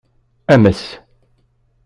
Ames. 0.55 0.81